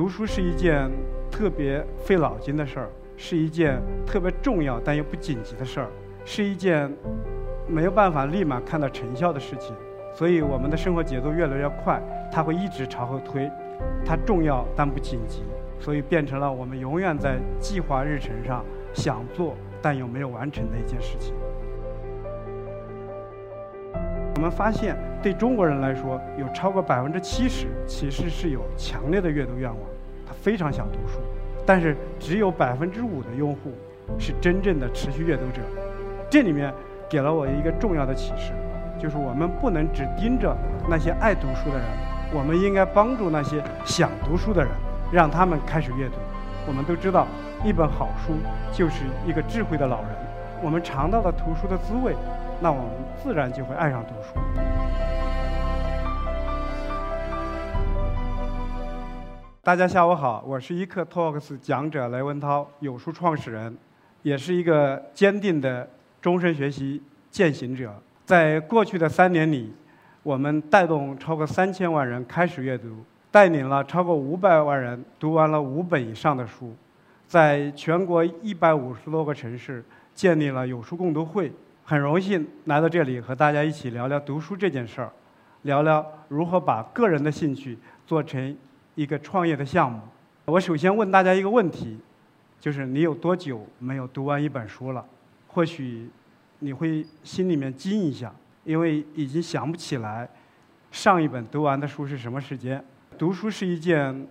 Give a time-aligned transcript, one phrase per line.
[0.00, 0.90] 读书是一件
[1.30, 2.88] 特别费脑筋的事儿，
[3.18, 5.88] 是一件特别重要但又不紧急的事儿，
[6.24, 6.90] 是一件
[7.68, 9.76] 没有办法立马看到成效的事情。
[10.14, 12.02] 所以我们的生活节奏越来越快，
[12.32, 13.46] 它会一直朝后推。
[14.02, 15.42] 它重要但不紧急，
[15.78, 21.34] 所以变成了我们永远在计划日程上想做但又没有完成的一件事情。
[24.40, 29.78] 我们发现，对中国人来说，有超过百分之七十其实是有强烈的阅读愿望，
[30.26, 31.20] 他非常想读书，
[31.66, 33.70] 但是只有百分之五的用户
[34.18, 35.60] 是真正的持续阅读者。
[36.30, 36.72] 这里面
[37.06, 38.52] 给了我一个重要的启示，
[38.98, 40.56] 就是我们不能只盯着
[40.88, 41.86] 那些爱读书的人，
[42.32, 44.72] 我们应该帮助那些想读书的人，
[45.12, 46.14] 让他们开始阅读。
[46.66, 47.26] 我们都知道，
[47.62, 48.32] 一本好书
[48.72, 50.08] 就是一个智慧的老人，
[50.62, 52.16] 我们尝到了读书的滋味。
[52.62, 52.90] 那我们
[53.22, 54.38] 自然就会爱上读书。
[59.62, 63.74] 大家下午好，我是一课 Talks 讲者雷文涛，有书创始人，
[64.22, 65.88] 也是一个坚定的
[66.20, 67.94] 终身学习践行者。
[68.26, 69.72] 在过去的三年里，
[70.22, 72.94] 我们带动超过三千万人开始阅读，
[73.30, 76.74] 带领了超过五百万人读完了五本以上的书，
[77.26, 79.82] 在全国一百五十多个城市
[80.14, 81.50] 建立了有书共读会。
[81.90, 85.10] 很荣幸来到这里和大家一起聊聊读书这件事儿，
[85.62, 88.56] 聊聊如何把个人的兴趣做成
[88.94, 90.00] 一个创业的项目。
[90.44, 91.98] 我首先问大家一个问题，
[92.60, 95.04] 就是你有多久没有读完一本书了？
[95.48, 96.08] 或许
[96.60, 100.28] 你会心里面惊一下，因为已经想不起来
[100.92, 102.80] 上一本读完的书是什么时间。
[103.18, 104.28] 读书是一件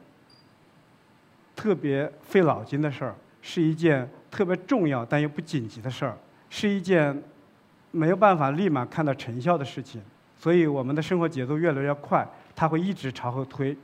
[1.58, 6.18] 特别费脑筋的事儿，是一件特别重要但又不紧急的事儿，
[6.50, 7.22] 是一件。
[7.92, 10.02] 没有办法立马看到成效的事情，
[10.38, 13.76] 所以我们的生活节奏越来越快，它会一直朝后推。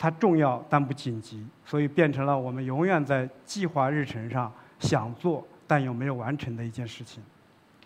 [0.00, 7.20] 它重要但不紧急，所以变成了我们永远在计划日程上想做但又没有完成的一件事情。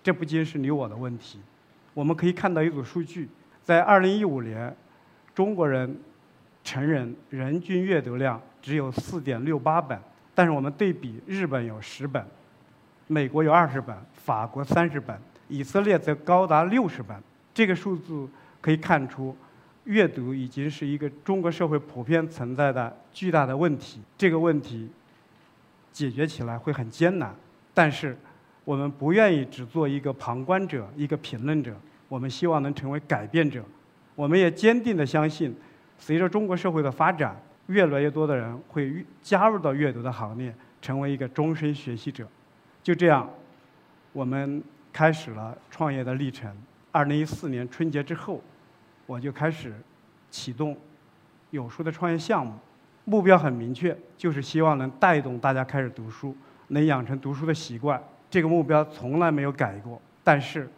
[0.02, 1.40] 这不仅是你我的问题。
[1.94, 3.30] 我们可以看到一组数据，
[3.62, 4.76] 在2015年，
[5.34, 5.98] 中国人
[6.62, 9.98] 成人人均阅读量只有4.68本，
[10.34, 12.22] 但是我们对比日本有10本，
[13.06, 15.18] 美国有20本，法国30本。
[15.52, 18.26] 以色列则高达六十万，这个数字
[18.58, 19.36] 可以看出，
[19.84, 24.00] 阅读已经是一个中国社会普遍存在的巨大的问题。
[24.16, 24.88] 这个问题
[25.92, 27.34] 解决起来会很艰难，
[27.74, 28.16] 但是
[28.64, 31.76] 我们不愿意只做一个旁观者、一个评论者，
[32.08, 33.62] 我们希望能成为改变者。
[34.14, 35.54] 我们也坚定地相信，
[35.98, 42.26] 随着中国社会的发展，越来越多的人会加入到阅读的行列，成为一个终身学习者。
[42.82, 43.28] 就这样，
[44.14, 44.62] 我们。
[44.92, 46.54] 开始了创业的历程。
[46.90, 48.40] 二零一四年春节之后，
[49.06, 49.72] 我就开始
[50.30, 50.76] 启动
[51.50, 52.52] 有书的创业项目，
[53.06, 56.36] 目标很明确，就是希望能带动大家开始读书，
[56.68, 58.02] 能养成读书的习惯。
[58.30, 59.98] 这个目标从来没有改过。
[60.22, 60.68] 但是，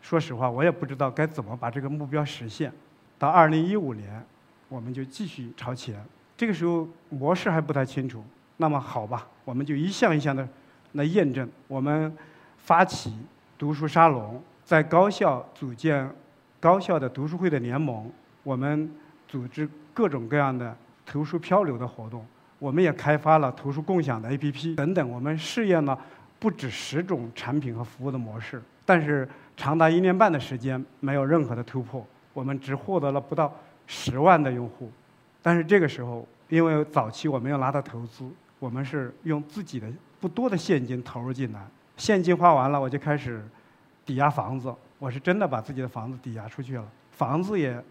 [0.00, 2.72] 说实话，我也不知道该怎么把这个目标实现。
[3.18, 4.24] 到二零一五年，
[4.68, 6.00] 我们就继续朝前。
[6.36, 8.24] 这个时候模式还不太清楚。
[8.58, 10.48] 那么好吧，我们就一项一项的
[10.92, 12.16] 来验证我们。
[12.64, 13.12] 发起
[13.58, 16.10] 读书沙龙，在高校组建
[16.58, 18.10] 高校的读书会的联盟，
[18.42, 18.90] 我们
[19.28, 20.74] 组织各种各样的
[21.04, 22.24] 图书漂流的活动，
[22.58, 25.10] 我们也开发了图书共享的 APP 等等。
[25.10, 25.98] 我们试验了
[26.38, 33.52] 不止十种产品和服务的模式，但是长达一年半的时间没有任何的突破，我们只获得了不到
[33.86, 34.90] 十万的用户。
[35.42, 38.24] 但是这个时候，因为早期我没有拿到投资，
[38.58, 39.86] 我们是用自己的
[40.18, 41.60] 不多的现金投入进来。
[41.96, 43.42] 现金花完了，我就开始
[44.04, 44.74] 抵押房子。
[44.98, 47.82] 我是真的把自己的房子抵押出去了，房子也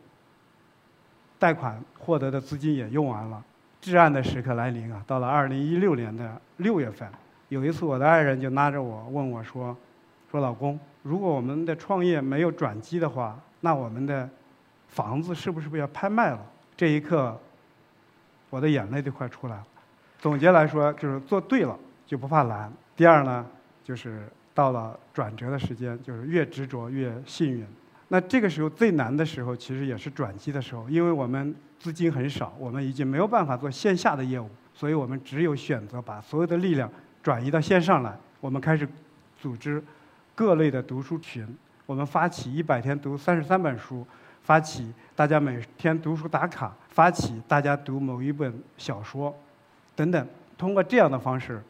[1.37, 3.43] 贷款获得的资金也用完了。
[3.79, 5.03] 至暗的时刻来临啊！
[5.05, 7.07] 到了二零一六年的六月份，
[7.49, 9.75] 有一次我的爱人就拉着我问我说
[10.31, 14.27] ：“说老公，如果我们的创业没有转机的话，那我们的
[14.87, 16.39] 房子是不是要拍卖了？”
[16.75, 17.37] 这一刻，
[18.49, 19.63] 我的眼泪都快出来了。
[20.19, 21.77] 总结来说，就是做对了
[22.07, 22.71] 就不怕难。
[22.95, 23.45] 第二呢？
[23.83, 27.65] 就是到了转折的时间，就是越执着越幸运。
[28.07, 36.89] 那这个时候最难的时候，其实也是转机的时候，因为我们资金很少，我们已经没有办法做线下的业务，所以我们只有选择把所有的力量
[37.23, 38.15] 转移到线上来。
[38.39, 38.87] 我们开始
[39.39, 39.83] 组织
[40.35, 41.47] 各类的读书群，
[41.85, 44.05] 我们发起一百天读三十三本书，
[44.43, 49.35] 发起大家每天读书打卡，发起大家读某一本小说，
[49.95, 50.27] 等等。
[50.57, 51.61] 通过这样的方式。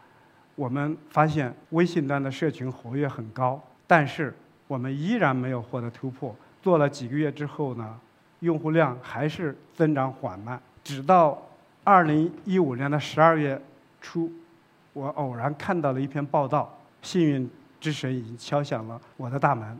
[0.55, 4.33] 我们发现微信端的社群活跃很高，但是
[4.67, 6.35] 我们依然没有获得突破。
[6.61, 7.99] 做了几个月之后呢，
[8.39, 10.61] 用户量还是增长缓慢。
[10.83, 11.41] 直到
[11.83, 13.59] 二零一五年的十二月
[13.99, 14.31] 初，
[14.93, 17.49] 我偶然看到了一篇报道，幸运
[17.81, 19.77] 之神已经敲响了我的大门，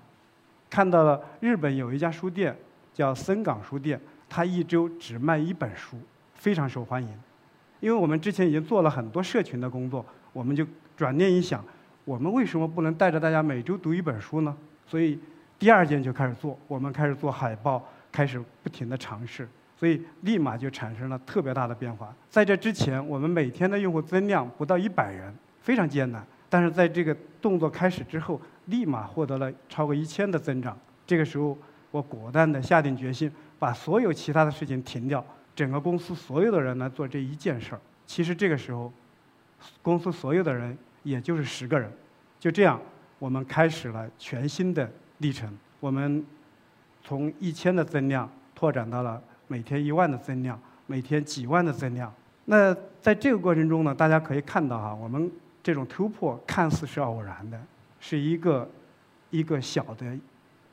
[0.69, 2.55] 看到了日本有一家书店
[2.93, 5.97] 叫森港书店，它一周只卖一本书，
[6.33, 7.09] 非常受欢迎。
[7.79, 10.65] 因为我们之前已经做了很多社群的工作，我们就
[10.97, 11.63] 转念一想，
[12.03, 14.53] 我们为什么不能带着大家每周读一本书呢？
[14.85, 15.17] 所以
[15.57, 17.81] 第二件就开始做，我们开始做海报，
[18.11, 19.47] 开始不停的尝试。
[19.75, 22.13] 所以立马就产生了特别大的变化。
[22.29, 26.25] 在这之前，我们每天的用户增量不到一百人，非常艰难。
[26.49, 30.77] 但是在这个动作开始之后，立马获得了超过一千的增长。
[31.05, 31.57] 这个时候，
[31.91, 37.81] 我果断的下定决心，把所有其他的事情停掉，整个公司所有的人来做这一件事儿。
[38.05, 38.93] 其实这个时候，
[39.81, 41.91] 公司所有的人也就是十个人。
[42.39, 42.79] 就这样，
[43.19, 44.89] 我们开始了全新的
[45.19, 45.51] 历程。
[45.79, 46.25] 我们
[47.03, 49.21] 从一千的增量拓展到了。
[49.45, 52.11] 每天一万的增量，每天几万的增量。
[52.45, 55.29] 那在这个过程中呢，大家可以看到哈，我们
[55.61, 57.61] 这种突破看似是偶然的，
[57.99, 58.67] 是一个
[59.29, 60.17] 一个小的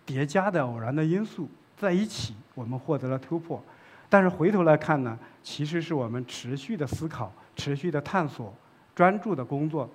[0.07, 3.63] 叠加的偶然的因素在一起，我们获得了突破。
[4.09, 8.55] 但是回头来看呢，其实是我们持续的思考、持续的探索、
[9.01, 9.89] 专注的工作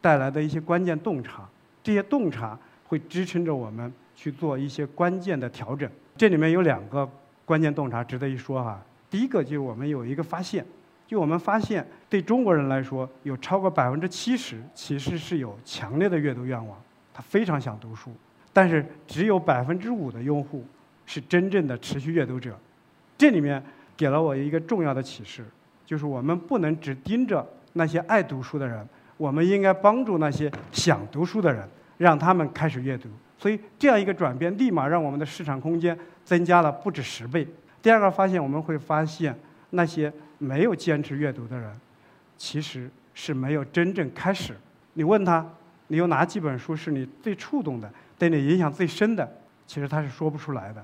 [0.00, 1.46] 带来的一些关键洞察。
[1.82, 5.86] 这些洞察会支撑着我们去做一些关键的调整。
[6.16, 7.06] 这里面有两个。
[7.44, 8.82] 关键洞察值得一说哈。
[9.08, 10.66] 第一个就是我们有一个发现，
[11.06, 16.76] 就我们发现对中国人来说，有超过百分之七十其实是有强烈的阅读愿望，
[17.14, 18.10] 他非常想读书，
[18.52, 20.64] 但是只有百分之五的用户
[21.04, 22.58] 是真正的持续阅读者。
[23.16, 23.62] 这里面
[23.96, 25.44] 给了我一个重要的启示，
[25.84, 27.46] 就是我们不能只盯着
[27.76, 28.86] 那些爱读书的人，
[29.16, 31.68] 我们应该帮助那些想读书的人，
[31.98, 33.08] 让他们开始阅读。
[33.38, 37.46] 所以这样一个转变，立马让我们的市场空间增加了不止十倍。
[37.82, 39.38] 第二个发现，我们会发现
[39.70, 41.70] 那些没有坚持阅读的人，
[42.36, 44.56] 其实是没有真正开始。
[44.94, 45.46] 你问他，
[45.88, 49.30] 你有哪几本书是你最触动的，对你影响最深的？
[49.66, 50.82] 其实他是说不出来的，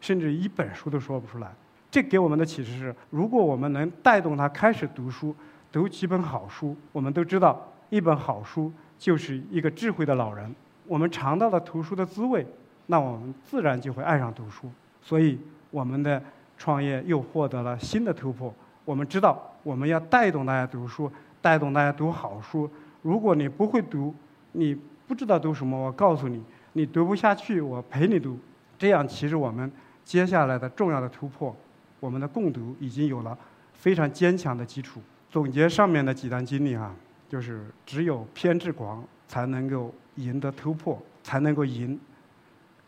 [0.00, 1.50] 甚至一本书都说不出来。
[1.90, 5.34] 这给我们的启示是：如果我们能带动他开始读书，
[5.70, 7.60] 读几本好书，我们都知道，
[7.90, 10.54] 一本好书就是一个智慧的老人。
[10.86, 12.46] 我们尝到了读书的滋味，
[12.86, 14.70] 那我们自然就会爱上读书。
[15.02, 15.38] 所以，
[15.70, 16.22] 我们的
[16.56, 18.52] 创业又获得了新的突破。
[18.86, 21.10] 我们知道，我们要带动大家读书，
[21.42, 22.68] 带动大家读好书。
[23.02, 24.14] 如果你不会读，
[24.52, 24.74] 你
[25.06, 26.42] 不知道读什么，我告诉你，
[26.72, 28.38] 你读不下去，我陪你读。
[28.78, 29.70] 这样，其实我们
[30.02, 31.54] 接下来的重要的突破，
[32.00, 33.36] 我们的共读已经有了
[33.74, 35.02] 非常坚强的基础。
[35.30, 36.94] 总结上面的几段经历啊，
[37.28, 39.94] 就是只有偏执狂才能够。
[40.18, 41.96] 赢得突破才能够赢，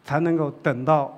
[0.03, 1.17] 才能够等到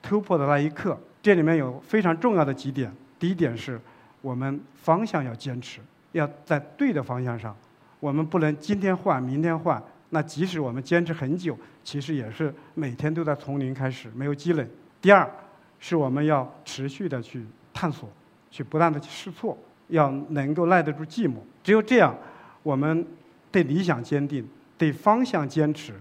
[0.00, 0.98] 突破的那一刻。
[1.20, 2.90] 这里面有非常重要的几点。
[3.18, 3.78] 第一点是，
[4.22, 5.82] 我们方向要坚持，
[6.12, 7.54] 要在对的方向上。
[7.98, 9.82] 我们不能今天换，明天换。
[10.08, 14.66] 那即使我们坚持很久，其实也是每天都在从零开始，没有积累。
[15.02, 15.30] 第二，
[15.78, 17.44] 是我们要持续的去
[17.74, 18.08] 探索，
[18.50, 19.58] 去不断的去试错，
[19.90, 21.34] 要能够耐得住寂寞。
[21.62, 22.16] 只有这样，
[22.62, 23.06] 我们
[23.52, 24.46] 对理想坚定。
[24.78, 25.92] 对方向坚持，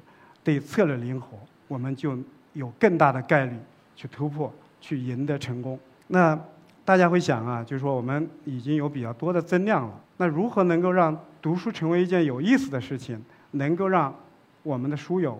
[0.41, 1.37] 对策略灵活，
[1.67, 2.17] 我们就
[2.53, 3.51] 有更大的概率
[3.93, 4.49] 去突破，
[4.79, 5.77] 去赢得成功。
[6.07, 6.39] 那
[6.85, 13.21] 大家会想啊，就是说我们已经有比较多的增量了，那如何能够让读书成为一件有意思的事情，
[13.51, 14.15] 能够让
[14.63, 15.37] 我们的书友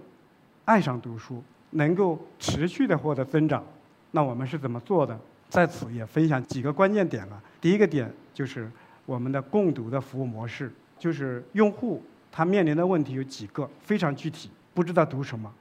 [0.66, 3.64] 爱上读书，能够持续的获得增长？
[4.12, 5.18] 那我们是怎么做的？
[5.48, 7.42] 在此也分享几个关键点啊。
[7.62, 8.70] 第一个点就是
[9.06, 12.04] 我们的共读的服务模式，就是用户。
[12.32, 15.52] 他面临的问题有几个非常具体，不知道读什么，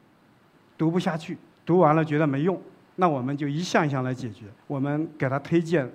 [0.76, 2.60] 读不下去，读完了觉得没用，
[2.96, 4.44] 那我们就一项一项来解决。
[4.66, 5.90] 我们给他推荐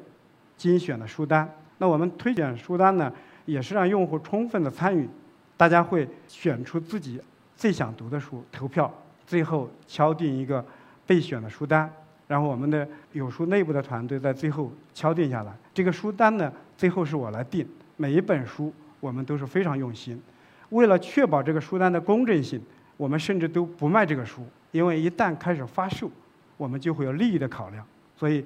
[0.57, 3.13] 精选的书单，那我们推荐书单呢，
[3.45, 5.07] 也是让用户充分的参与，
[5.55, 7.22] 大家会选出自己
[7.55, 8.91] 最想读的书，投票，
[9.27, 10.65] 最后敲定一个
[11.05, 11.88] 备选的书单，
[12.27, 15.55] 然后我们的有书内部的团队在最后敲定下来。
[15.74, 20.22] 这个书单呢，最后是我来定，每一本书我们都是非常用心。
[20.70, 22.62] 为了确保这个书单的公正性，
[22.98, 26.10] 我们甚至都不卖这个书，因为一旦开始发售，
[26.58, 27.86] 我们就会有利益的考量。
[28.15, 28.46] 所以，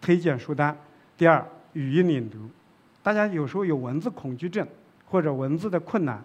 [0.00, 0.76] 推荐书单。
[1.16, 2.38] 第二，语音领读。
[3.02, 4.66] 大家有时候有文字恐惧症
[5.06, 6.22] 或者文字的困难，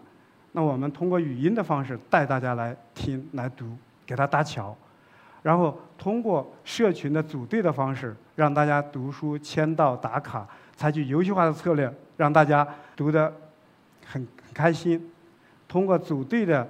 [0.52, 4.76] 那我们通过语音的方式带大家来听、来读，给他搭桥。
[5.44, 13.34] 然后通过社群的组队的方式，让大家读书、签到、打卡，采取游戏化的策略，让大家读得
[14.06, 15.12] 很开心。
[15.68, 16.68] 通过组队的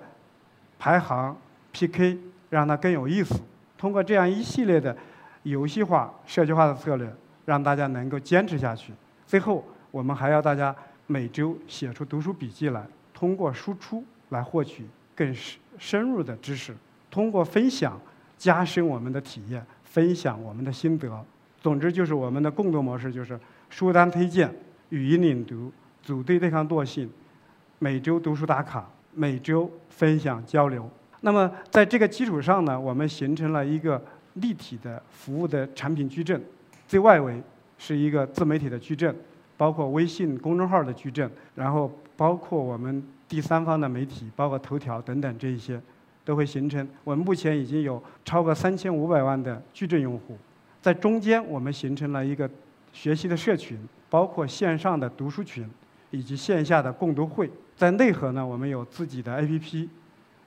[0.77, 1.35] 排行
[1.71, 2.17] PK，
[2.49, 3.41] 让它更有意思。
[3.77, 4.95] 通过这样一系列的
[5.43, 7.11] 游戏化、社区化的策略，
[7.45, 8.93] 让大家能够坚持下去。
[9.25, 10.75] 最后，我们还要大家
[11.07, 14.85] 每周写出读书笔记来，通过输出来获取
[15.15, 15.35] 更
[15.77, 16.75] 深入的知识，
[17.09, 17.99] 通过分享
[18.41, 21.23] 加深我们的体验，分享我们的心得。
[21.61, 24.51] 总之就是我们的共同模式，就是书单推荐、
[24.89, 25.71] 语音领读、
[26.01, 27.07] 组队对抗惰性、
[27.77, 30.89] 每周读书打卡、每周分享交流。
[31.19, 36.41] 那么在这个基础上呢，我们形成了一个立体的服务的产品矩阵，
[36.87, 37.39] 最外围
[37.77, 39.15] 是一个自媒体的矩阵。
[39.55, 45.79] 包括微信公众号的矩阵，然后包括我们第三方的媒体，包括头条等等这一些，
[46.23, 46.87] 都会形成。
[47.03, 50.37] 我们目前已经有超过三千五百万的矩阵用户，
[50.81, 52.49] 在中间我们形成了一个
[52.93, 53.77] 学习的社群，
[54.09, 55.69] 包括线上的读书群，
[56.09, 57.49] 以及线下的共读会。
[57.75, 59.87] 在内核呢，我们有自己的 APP，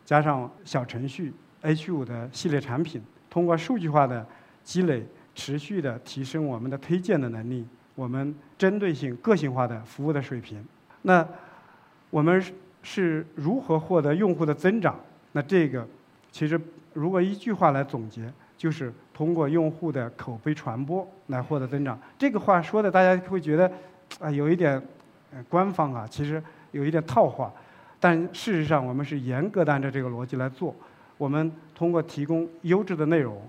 [0.05, 4.25] 加上小程序 H5 的系列产品，通过数据化的
[4.63, 5.05] 积累，
[5.35, 7.67] 持续的提升我们的推荐的能力。
[7.97, 10.65] 我们针对性、个性化的服务的水平，
[11.03, 11.27] 那
[12.11, 12.45] 我们
[12.83, 14.99] 是如何获得用户的增长？
[15.37, 15.87] 那这个
[16.31, 16.59] 其实
[16.93, 21.99] 如果一句话来总结，就是通过用户的口碑传播来获得增长。
[22.17, 23.71] 这个话说的大家会觉得
[24.21, 24.81] 啊有一点
[25.49, 27.53] 官方啊，其实有一点套话，
[27.99, 30.75] 但事实上我们是严格的按照这个逻辑来做。
[31.19, 33.41] 我们通过提供优质的内容，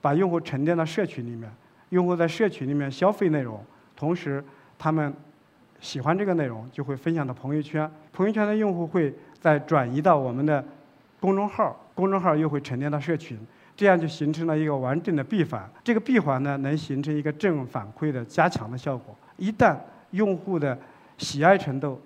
[0.00, 1.50] 把用户沉淀到社群里面，
[1.88, 3.62] 用户在社群里面消费内容。
[3.96, 4.42] 同时，
[4.78, 5.12] 他们
[5.80, 7.90] 喜欢这个内容，就会分享到朋友圈。
[8.12, 10.64] 朋友圈的用户会再转移到我们的
[11.22, 13.38] 公众号，公众号又会沉淀到社群，
[13.76, 15.70] 这样就形成了一个完整的闭环。
[15.84, 19.16] 这个闭环呢，能形成一个正反馈的加强的效果。
[19.36, 19.76] 一旦
[20.10, 20.76] 用户的
[21.18, 22.00] 喜爱程度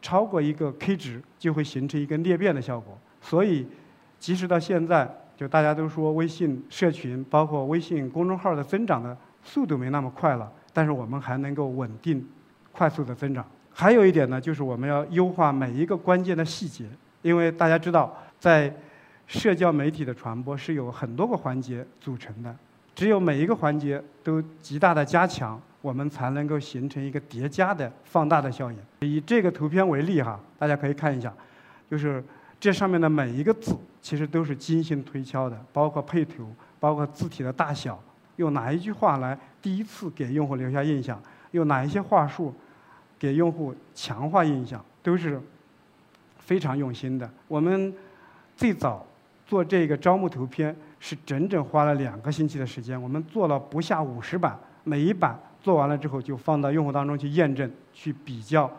[0.00, 2.96] 超过一个 K 值，就会形成一个裂变的效果。
[3.20, 3.66] 所以，
[4.18, 10.50] 即使到现在，就大家都说微信社群，包括微信公众号的增长的速度没那么快了。
[10.72, 12.26] 但是我们还能够稳定、
[12.72, 13.44] 快速的增长。
[13.70, 16.86] 还有一点呢，就是我们要优化每一个关键的细节，
[17.20, 18.74] 因为大家知道，在
[19.28, 22.52] 社交媒体的传播是有很多个环节组成的，
[22.92, 28.78] 只有每一个环节都极大的加强，我们才能够形成一个叠加的放大的效应。
[28.98, 31.32] 以这个图片为例哈，大家可以看一下，
[31.88, 32.20] 就是
[32.58, 37.96] 这上面的每一个字其实都是精心推敲的，包括配图，包括字体的大小。
[38.36, 41.22] 用哪一句话来第一次给用户留下印象？
[41.52, 42.52] 用哪一些话术
[43.20, 44.84] 给用户强化印象？
[45.00, 45.40] 都是
[46.40, 47.30] 非常用心的。
[47.46, 47.94] 我们
[48.62, 49.04] 最早
[49.44, 58.70] 做这个招募图片是整整花了两个星期的时间，我们做了不下五十版，每一版做完了之后就放到用户当中去验证、去比较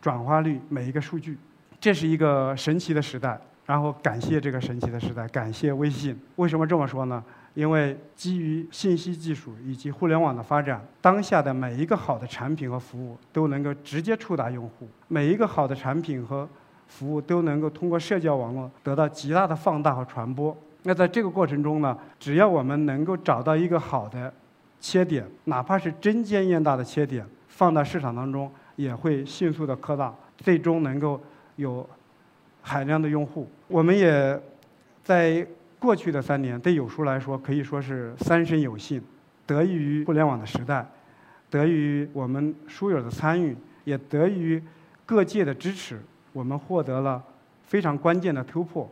[0.00, 1.36] 转化率每一个数据。
[1.80, 3.36] 这是一个神奇的时代，
[3.66, 6.16] 然后感谢这个神奇的时代，感谢微信。
[6.36, 7.20] 为什么这么说呢？
[7.54, 16.48] 因为基于信息技术以及互联网的发展，当下的每一个好的产品和服务都能够直接触达用户，每一个好的产品和
[16.90, 20.54] 服务都能够通过社交网络得到极大的放大和传播。
[20.82, 24.30] 那在这个过程中呢，只要我们能够找到一个好的
[24.78, 31.18] 切点，哪怕是针尖一样大的切点，放到市场当中也会迅速的扩大，最终能够
[31.56, 31.88] 有
[32.60, 33.48] 海量的用户。
[33.68, 34.38] 我们也
[35.02, 35.46] 在。
[35.80, 39.02] 过去的三年，对有书来说可以说是三生有幸，
[39.46, 40.86] 得益于互联网的时代，
[41.48, 44.62] 得益于我们书友的参与，也得益于
[45.06, 45.98] 各界的支持，
[46.32, 47.22] 我们获得了
[47.64, 48.88] 非常关键的突破。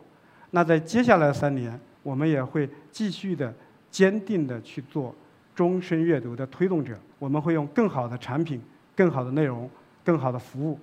[0.51, 3.53] 那在接下来的三年，我们也会继续的
[3.89, 5.13] 坚定的去做
[5.53, 6.97] 终身阅读的推动者。
[7.17, 8.61] 我们会用更好的产品、
[8.95, 9.69] 更好的内容、
[10.03, 10.79] 更好的服务，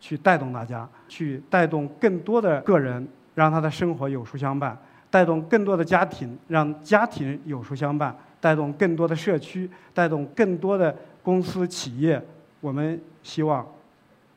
[0.00, 4.78] 去带动大家，去带动更多的个人，让他的生活有书相伴。
[5.10, 12.22] 带动更多的家庭，让家庭有书相伴；带动更多的社区，带动更多的公司企业。
[12.60, 13.66] 我们希望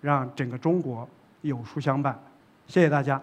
[0.02, 1.08] 让整个中国
[1.44, 2.20] 有书相伴。
[2.68, 3.22] 谢谢大家。